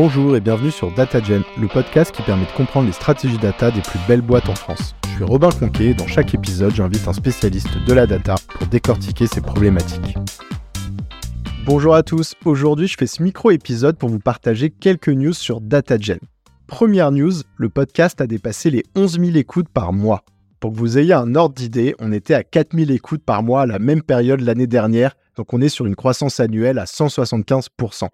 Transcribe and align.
Bonjour 0.00 0.36
et 0.36 0.40
bienvenue 0.40 0.70
sur 0.70 0.94
DataGen, 0.94 1.42
le 1.60 1.66
podcast 1.66 2.14
qui 2.14 2.22
permet 2.22 2.46
de 2.46 2.52
comprendre 2.52 2.86
les 2.86 2.92
stratégies 2.92 3.36
data 3.36 3.72
des 3.72 3.80
plus 3.80 3.98
belles 4.06 4.22
boîtes 4.22 4.48
en 4.48 4.54
France. 4.54 4.94
Je 5.02 5.16
suis 5.16 5.24
Robin 5.24 5.50
Conquet 5.50 5.86
et 5.86 5.94
dans 5.94 6.06
chaque 6.06 6.32
épisode, 6.34 6.72
j'invite 6.72 7.08
un 7.08 7.12
spécialiste 7.12 7.76
de 7.84 7.92
la 7.92 8.06
data 8.06 8.36
pour 8.48 8.68
décortiquer 8.68 9.26
ces 9.26 9.40
problématiques. 9.40 10.16
Bonjour 11.66 11.96
à 11.96 12.04
tous, 12.04 12.34
aujourd'hui 12.44 12.86
je 12.86 12.94
fais 12.96 13.08
ce 13.08 13.24
micro-épisode 13.24 13.98
pour 13.98 14.08
vous 14.08 14.20
partager 14.20 14.70
quelques 14.70 15.08
news 15.08 15.32
sur 15.32 15.60
DataGen. 15.60 16.20
Première 16.68 17.10
news, 17.10 17.32
le 17.56 17.68
podcast 17.68 18.20
a 18.20 18.28
dépassé 18.28 18.70
les 18.70 18.84
11 18.94 19.18
000 19.18 19.36
écoutes 19.36 19.68
par 19.68 19.92
mois. 19.92 20.22
Pour 20.60 20.72
que 20.72 20.76
vous 20.76 20.98
ayez 20.98 21.14
un 21.14 21.34
ordre 21.34 21.56
d'idée, 21.56 21.96
on 21.98 22.12
était 22.12 22.34
à 22.34 22.44
4 22.44 22.76
000 22.76 22.92
écoutes 22.92 23.24
par 23.24 23.42
mois 23.42 23.62
à 23.62 23.66
la 23.66 23.80
même 23.80 24.02
période 24.02 24.42
l'année 24.42 24.68
dernière, 24.68 25.16
donc 25.36 25.52
on 25.52 25.60
est 25.60 25.68
sur 25.68 25.86
une 25.86 25.96
croissance 25.96 26.38
annuelle 26.38 26.78
à 26.78 26.84
175%. 26.84 28.06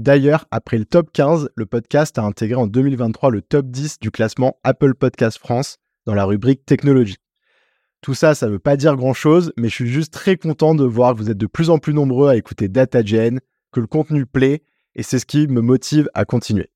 D'ailleurs, 0.00 0.46
après 0.50 0.78
le 0.78 0.86
top 0.86 1.10
15, 1.12 1.50
le 1.54 1.66
podcast 1.66 2.16
a 2.18 2.22
intégré 2.22 2.54
en 2.54 2.66
2023 2.66 3.30
le 3.30 3.42
top 3.42 3.66
10 3.66 3.98
du 4.00 4.10
classement 4.10 4.56
Apple 4.64 4.94
Podcast 4.94 5.36
France 5.36 5.76
dans 6.06 6.14
la 6.14 6.24
rubrique 6.24 6.64
technologie. 6.64 7.18
Tout 8.00 8.14
ça, 8.14 8.34
ça 8.34 8.46
ne 8.46 8.52
veut 8.52 8.58
pas 8.58 8.78
dire 8.78 8.96
grand-chose, 8.96 9.52
mais 9.58 9.68
je 9.68 9.74
suis 9.74 9.88
juste 9.90 10.14
très 10.14 10.38
content 10.38 10.74
de 10.74 10.84
voir 10.84 11.12
que 11.12 11.18
vous 11.18 11.28
êtes 11.28 11.36
de 11.36 11.46
plus 11.46 11.68
en 11.68 11.76
plus 11.76 11.92
nombreux 11.92 12.30
à 12.30 12.36
écouter 12.36 12.68
DataGen, 12.68 13.40
que 13.72 13.80
le 13.80 13.86
contenu 13.86 14.24
plaît, 14.24 14.62
et 14.94 15.02
c'est 15.02 15.18
ce 15.18 15.26
qui 15.26 15.46
me 15.48 15.60
motive 15.60 16.08
à 16.14 16.24
continuer. 16.24 16.70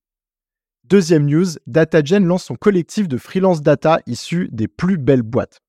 Deuxième 0.85 1.25
news, 1.25 1.47
DataGen 1.67 2.27
lance 2.27 2.45
son 2.45 2.57
collectif 2.57 3.09
de 3.09 3.17
freelance 3.17 3.63
data 3.63 4.01
issus 4.07 4.51
des 4.53 4.69
plus 4.69 4.99
belles 4.99 5.23
boîtes. 5.23 5.63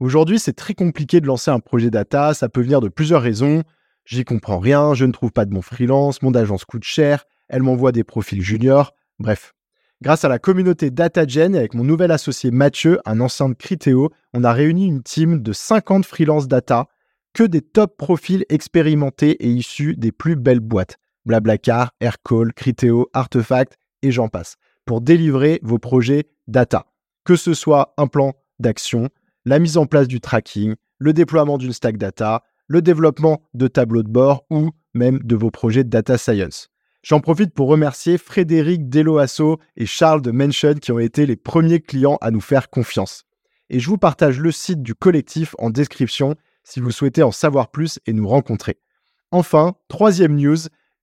Aujourd'hui, 0.00 0.38
c'est 0.38 0.54
très 0.54 0.72
compliqué 0.72 1.20
de 1.20 1.26
lancer 1.26 1.50
un 1.50 1.60
projet 1.60 1.90
data, 1.90 2.32
ça 2.32 2.48
peut 2.48 2.62
venir 2.62 2.80
de 2.80 2.88
plusieurs 2.88 3.20
raisons, 3.20 3.62
J'y 4.04 4.24
comprends 4.24 4.58
rien, 4.58 4.94
je 4.94 5.04
ne 5.04 5.12
trouve 5.12 5.32
pas 5.32 5.44
de 5.44 5.50
bon 5.50 5.62
freelance, 5.62 6.22
mon 6.22 6.34
agence 6.34 6.64
coûte 6.64 6.84
cher, 6.84 7.24
elle 7.48 7.62
m'envoie 7.62 7.92
des 7.92 8.04
profils 8.04 8.42
juniors, 8.42 8.94
bref. 9.18 9.54
Grâce 10.02 10.24
à 10.24 10.28
la 10.28 10.38
communauté 10.38 10.90
DataGen 10.90 11.54
et 11.54 11.58
avec 11.58 11.72
mon 11.72 11.84
nouvel 11.84 12.10
associé 12.10 12.50
Mathieu, 12.50 13.00
un 13.06 13.20
ancien 13.20 13.48
de 13.48 13.54
Criteo, 13.54 14.10
on 14.34 14.44
a 14.44 14.52
réuni 14.52 14.86
une 14.86 15.02
team 15.02 15.42
de 15.42 15.52
50 15.52 16.04
freelance 16.04 16.46
data, 16.48 16.88
que 17.32 17.44
des 17.44 17.62
top 17.62 17.96
profils 17.96 18.44
expérimentés 18.50 19.30
et 19.44 19.48
issus 19.48 19.96
des 19.96 20.12
plus 20.12 20.36
belles 20.36 20.60
boîtes. 20.60 20.98
Blablacar, 21.24 21.92
Aircall, 22.00 22.52
Criteo, 22.52 23.08
Artefact 23.14 23.78
et 24.02 24.12
j'en 24.12 24.28
passe, 24.28 24.56
pour 24.84 25.00
délivrer 25.00 25.58
vos 25.62 25.78
projets 25.78 26.28
data. 26.46 26.86
Que 27.24 27.36
ce 27.36 27.54
soit 27.54 27.94
un 27.96 28.06
plan 28.06 28.34
d'action, 28.58 29.08
la 29.46 29.58
mise 29.58 29.78
en 29.78 29.86
place 29.86 30.06
du 30.06 30.20
tracking, 30.20 30.74
le 30.98 31.12
déploiement 31.14 31.56
d'une 31.56 31.72
stack 31.72 31.96
data, 31.96 32.42
le 32.66 32.82
développement 32.82 33.42
de 33.54 33.68
tableaux 33.68 34.02
de 34.02 34.08
bord 34.08 34.44
ou 34.50 34.70
même 34.94 35.18
de 35.20 35.36
vos 35.36 35.50
projets 35.50 35.84
de 35.84 35.90
data 35.90 36.18
science. 36.18 36.68
J'en 37.02 37.20
profite 37.20 37.52
pour 37.52 37.68
remercier 37.68 38.16
Frédéric 38.16 38.88
Deloasso 38.88 39.58
et 39.76 39.84
Charles 39.84 40.22
de 40.22 40.30
Mention 40.30 40.74
qui 40.74 40.90
ont 40.90 40.98
été 40.98 41.26
les 41.26 41.36
premiers 41.36 41.80
clients 41.80 42.16
à 42.22 42.30
nous 42.30 42.40
faire 42.40 42.70
confiance. 42.70 43.24
Et 43.68 43.78
je 43.78 43.88
vous 43.88 43.98
partage 43.98 44.40
le 44.40 44.50
site 44.50 44.82
du 44.82 44.94
collectif 44.94 45.54
en 45.58 45.70
description 45.70 46.34
si 46.62 46.80
vous 46.80 46.90
souhaitez 46.90 47.22
en 47.22 47.32
savoir 47.32 47.70
plus 47.70 47.98
et 48.06 48.12
nous 48.12 48.26
rencontrer. 48.26 48.78
Enfin, 49.30 49.74
troisième 49.88 50.36
news, 50.36 50.56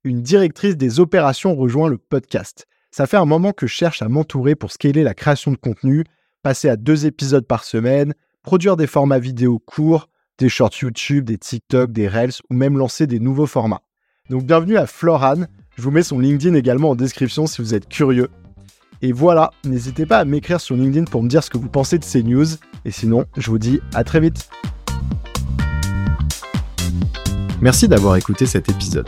une 0.04 0.22
directrice 0.22 0.78
des 0.78 1.00
opérations 1.00 1.56
rejoint 1.56 1.90
le 1.90 1.98
podcast. 1.98 2.66
Ça 2.90 3.06
fait 3.06 3.18
un 3.18 3.26
moment 3.26 3.52
que 3.52 3.68
je 3.68 3.74
cherche 3.74 4.02
à 4.02 4.10
m'entourer 4.10 4.56
pour 4.56 4.72
scaler 4.72 5.04
la 5.04 5.14
création 5.14 5.52
de 5.52 5.58
contenu, 5.58 6.04
passer 6.42 6.68
à 6.68 6.78
deux 6.78 7.06
épisodes 7.06 7.46
par 7.46 7.64
semaine, 7.64 8.14
produire 8.42 8.76
des 8.76 8.88
formats 8.88 9.20
vidéo 9.20 9.60
courts, 9.60 10.10
des 10.42 10.50
shorts 10.50 10.74
YouTube, 10.82 11.26
des 11.26 11.38
TikTok, 11.38 11.92
des 11.92 12.08
Reels 12.08 12.34
ou 12.50 12.56
même 12.56 12.76
lancer 12.76 13.06
des 13.06 13.20
nouveaux 13.20 13.46
formats. 13.46 13.82
Donc 14.32 14.44
bienvenue 14.44 14.76
à 14.76 14.88
Floran. 14.88 15.46
Je 15.78 15.84
vous 15.84 15.92
mets 15.92 16.02
son 16.02 16.18
LinkedIn 16.18 16.56
également 16.56 16.90
en 16.90 16.96
description 16.96 17.46
si 17.46 17.62
vous 17.62 17.76
êtes 17.76 17.88
curieux. 17.88 18.28
Et 19.04 19.12
voilà, 19.12 19.52
n'hésitez 19.64 20.08
pas 20.08 20.18
à 20.18 20.26
m'écrire 20.26 20.60
sur 20.60 20.76
LinkedIn 20.76 21.06
pour 21.06 21.22
me 21.22 21.30
dire 21.30 21.44
ce 21.44 21.52
que 21.52 21.60
vous 21.60 21.70
pensez 21.70 22.00
de 22.00 22.04
ces 22.04 22.24
news. 22.24 22.48
Et 22.86 22.92
sinon, 22.92 23.26
je 23.38 23.52
vous 23.52 23.60
dis 23.60 23.82
à 23.94 24.04
très 24.04 24.20
vite. 24.20 24.50
Merci 27.62 27.88
d'avoir 27.88 28.16
écouté 28.16 28.48
cet 28.48 28.68
épisode. 28.68 29.08